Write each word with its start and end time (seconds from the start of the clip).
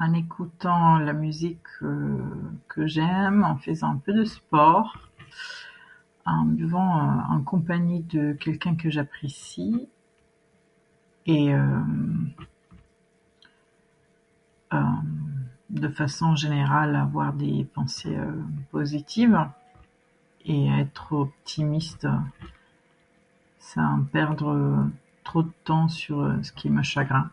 en 0.00 0.12
écoutant 0.12 0.98
la 0.98 1.12
musique 1.12 1.68
que 1.78 2.84
j'aime, 2.88 3.44
en 3.44 3.56
faisant 3.58 3.90
un 3.92 3.96
peu 3.98 4.12
de 4.12 4.24
sport, 4.24 5.08
en 6.26 6.42
buvant 6.44 6.92
en 7.34 7.40
compagnie 7.42 8.02
de 8.02 8.32
quelqu'un 8.32 8.74
que 8.74 8.90
j'apprécie, 8.90 9.88
et 11.26 11.52
de 15.84 15.88
façon 15.88 16.34
générale 16.34 16.96
avoir 16.96 17.32
des 17.34 17.64
pensées 17.64 18.18
positives 18.72 19.38
et 20.44 20.68
être 20.70 21.12
optimiste 21.12 22.06
sans 23.60 24.02
perdre 24.02 24.86
trop 25.22 25.42
de 25.44 25.52
temps 25.62 25.86
sur 25.88 26.36
ce 26.42 26.50
qui 26.52 26.68
me 26.68 26.82
chagrine 26.82 27.30